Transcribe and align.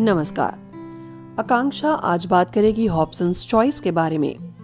नमस्कार। 0.00 1.36
आकांक्षा 1.38 1.90
आज 1.90 2.26
बात 2.26 2.50
करेगी 2.50 2.86
हॉब्सन्स 2.86 3.46
चॉइस 3.46 3.80
के 3.80 3.90
बारे 3.90 4.18
में। 4.18 4.54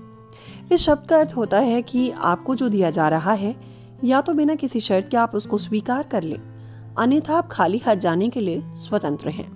इस 0.73 0.81
शब्द 0.81 1.09
का 1.09 1.17
अर्थ 1.17 1.33
होता 1.37 1.59
है 1.59 1.83
कि 1.83 2.11
आपको 2.11 2.55
जो 2.55 2.69
दिया 2.69 2.91
जा 2.91 3.09
रहा 3.09 3.33
है, 3.33 3.57
या 4.05 4.21
तो 4.21 4.35
बिना 4.35 4.55
किसी 4.55 4.81
शर्त 4.81 5.09
के 5.09 5.17
आप 5.17 5.35
उसको 5.35 5.59
स्वीकार 5.59 6.03
कर 6.03 6.23
लें, 6.23 6.39
अन्यथा 6.99 7.37
आप 7.37 7.49
खाली 7.53 7.79
हाथ 7.79 7.97
जाने 7.97 8.29
के 8.29 8.41
लिए 8.41 8.63
स्वतंत्र 8.67 9.29
हैं। 9.29 9.49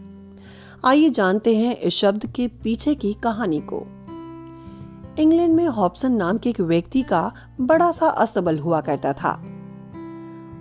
आइए 0.85 1.11
जानते 1.11 1.57
हैं 1.57 1.77
इस 1.77 1.95
शब्द 1.95 2.27
के 2.27 2.49
पीछे 2.49 2.95
की 2.95 3.13
कहानी 3.13 3.61
को। 3.61 3.87
इंग्लैंड 5.19 5.55
में 5.55 5.67
हॉब्सन 5.69 6.13
नाम 6.13 6.39
के 6.39 6.51
एक 6.51 6.61
व्यक्ति 6.61 7.03
का 7.03 7.33
बड़ा 7.61 7.93
सा 7.93 8.09
अस्तबल 8.09 8.59
हुआ 8.59 8.81
करता 8.81 9.13
था। 9.13 9.43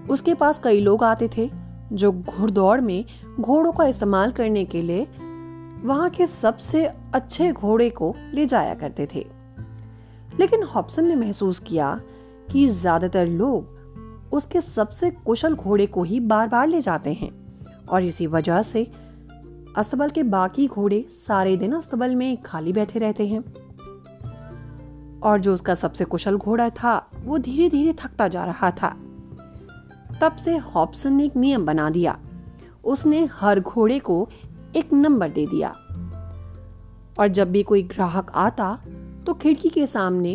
उसके 0.10 0.34
पास 0.34 0.62
कई 0.64 0.80
लोग 0.80 1.04
आते 1.04 1.30
थे 1.38 1.59
जो 1.94 2.12
घुड़दौड़ 2.12 2.80
में 2.82 3.06
घोड़ों 3.40 3.72
का 3.72 3.86
इस्तेमाल 3.86 4.32
करने 4.32 4.66
के 4.66 4.82
लिए 4.82 5.08
वहाँ 5.84 6.10
के 6.10 6.28
सबसे 6.28 6.86
अच्छे 6.86 7.52
घोड़े 7.52 7.90
को 7.90 8.16
ले 8.34 8.46
जाया 8.46 8.74
करते 8.76 9.08
थे। 9.16 9.26
लेकिन 10.40 10.64
हॉब्सन 10.64 11.06
ने 11.06 11.16
महसूस 11.16 11.60
किया 11.60 12.00
कि 12.52 12.68
ज़्यादातर 12.68 13.28
लोग 13.28 14.32
उसके 14.34 14.62
सबसे 14.62 15.10
कुशल 15.12 15.56
घोड़े 15.56 15.86
को 15.86 16.04
ही 16.04 16.20
बार 16.20 16.48
बार 16.48 16.68
ले 16.68 16.82
जाते 16.82 17.14
हैं 17.14 17.32
और 17.88 18.04
इसी 18.04 18.28
वजह 18.28 18.62
से 18.62 18.84
अस्तबल 19.78 20.10
के 20.10 20.24
बाकी 20.24 20.68
घोड़े 20.68 21.06
सारे 21.10 21.58
दिन 21.58 21.74
अस्तबल 21.74 22.16
में 22.16 22.42
खाली 22.42 22.74
बैठे 22.74 23.00
रहते 23.00 23.28
हैं। 23.28 23.44
और 25.20 25.40
जो 25.40 25.54
उसका 25.54 25.76
सबसे 25.76 26.06
कुशल 26.06 26.38
घोड़ा 26.38 26.70
था, 26.70 27.10
वो 27.24 27.38
धीरे 27.38 27.70
धीरे 27.70 27.94
थकता 27.94 28.28
जा 28.28 28.46
रहा 28.46 28.72
था। 28.72 28.96
तब 30.22 30.36
से 30.36 30.58
हॉब्सन 30.58 31.14
ने 31.14 31.26
एक 31.26 31.36
नियम 31.36 31.66
बना 31.66 31.90
दिया। 31.90 32.20
उसने 32.84 33.26
हर 33.32 33.60
घोड़े 33.60 34.00
को 34.00 34.28
एक 34.76 34.94
नंबर 34.94 35.32
दे 35.32 35.46
दिया। 35.46 35.70
और 37.20 37.28
जब 37.28 37.52
भी 37.52 37.64
कोई 37.64 37.84
ग्राहक 37.84 38.32
आता 38.36 38.80
तो 39.26 39.34
खिड़की 39.34 39.70
के 39.70 39.88
सामने 39.88 40.32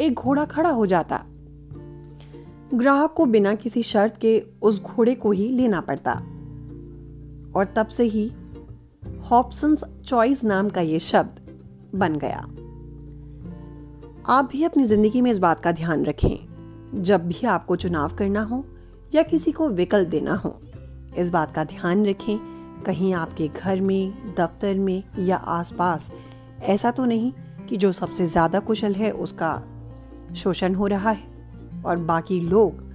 एक 0.00 0.14
घोड़ा 0.14 0.44
खड़ा 0.44 0.70
हो 0.70 0.86
जाता। 0.86 1.24
ग्राहक 2.74 3.12
को 3.12 3.26
बिना 3.26 3.54
किसी 3.54 3.82
शर्त 3.82 4.16
के 4.16 4.42
उस 4.62 4.82
घोड़े 4.82 5.14
को 5.14 5.32
ही 5.32 5.48
लेना 5.50 5.80
पड़ता। 5.80 6.12
और 7.56 7.72
तब 7.76 7.86
से 7.86 8.04
ही 8.04 8.30
हॉब्सन्स 9.30 9.84
चॉइस 10.06 10.44
नाम 10.44 10.68
का 10.68 10.80
यह 10.80 10.98
शब्द 10.98 11.40
बन 11.94 12.18
गया। 12.18 12.46
आप 14.28 14.48
भी 14.52 14.64
अपनी 14.64 14.84
ज़िंदगी 14.84 15.20
में 15.22 15.30
इस 15.30 15.38
बात 15.38 15.60
का 15.60 15.72
ध्यान 15.72 16.04
रखें। 16.04 16.47
जब 16.94 17.28
भी 17.28 17.46
आपको 17.46 17.76
चुनाव 17.76 18.08
करना 18.08 18.42
हो 18.42 18.64
या 19.14 19.22
किसी 19.22 19.52
को 19.52 19.68
विकल्प 19.68 20.08
देना 20.08 20.34
हो, 20.34 20.60
इस 21.18 21.30
बात 21.30 21.54
का 21.54 21.64
ध्यान 21.64 22.06
रखें, 22.06 22.38
कहीं 22.86 23.14
आपके 23.14 23.48
घर 23.48 23.80
में, 23.80 24.34
दफ्तर 24.34 24.74
में 24.74 25.02
या 25.18 25.36
आसपास, 25.36 26.12
ऐसा 26.62 26.90
तो 26.90 27.04
नहीं 27.04 27.32
कि 27.68 27.76
जो 27.76 27.92
सबसे 27.92 28.26
ज़्यादा 28.26 28.60
कुशल 28.60 28.94
है 28.94 29.10
उसका 29.10 29.62
शोषण 30.36 30.74
हो 30.74 30.86
रहा 30.86 31.10
है 31.10 31.82
और 31.86 31.96
बाकी 31.96 32.40
लोग 32.40 32.86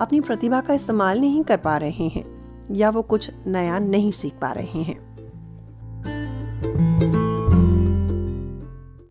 अपनी 0.00 0.20
प्रतिभा 0.20 0.60
का 0.60 0.74
इस्तेमाल 0.74 1.20
नहीं 1.20 1.44
कर 1.44 1.56
पा 1.56 1.76
रहे 1.76 2.08
हैं 2.08 2.24
या 2.70 2.90
वो 2.90 3.02
कुछ 3.02 3.30
नया 3.46 3.78
नहीं 3.78 4.10
सीख 4.10 4.32
पा 4.32 4.52
रहे 4.52 4.82
हैं। 4.82 5.13